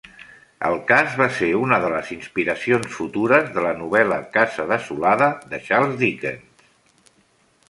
[0.69, 5.65] El cas va ser una de les inspiracions futures de la novel·la Casa desolada de
[5.69, 6.67] Charles Dickens.